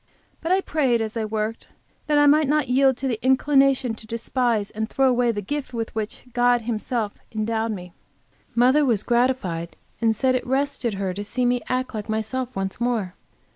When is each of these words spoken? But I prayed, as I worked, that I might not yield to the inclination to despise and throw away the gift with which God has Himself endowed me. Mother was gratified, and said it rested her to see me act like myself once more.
But 0.41 0.51
I 0.51 0.61
prayed, 0.61 0.99
as 0.99 1.15
I 1.15 1.25
worked, 1.25 1.67
that 2.07 2.17
I 2.17 2.25
might 2.25 2.47
not 2.47 2.67
yield 2.69 2.97
to 2.97 3.07
the 3.07 3.23
inclination 3.23 3.93
to 3.93 4.07
despise 4.07 4.71
and 4.71 4.89
throw 4.89 5.07
away 5.07 5.31
the 5.31 5.43
gift 5.43 5.75
with 5.75 5.93
which 5.93 6.23
God 6.33 6.61
has 6.61 6.65
Himself 6.65 7.19
endowed 7.31 7.71
me. 7.73 7.93
Mother 8.55 8.83
was 8.83 9.03
gratified, 9.03 9.75
and 10.01 10.15
said 10.15 10.33
it 10.33 10.47
rested 10.47 10.95
her 10.95 11.13
to 11.13 11.23
see 11.23 11.45
me 11.45 11.61
act 11.69 11.93
like 11.93 12.09
myself 12.09 12.55
once 12.55 12.81
more. 12.81 13.13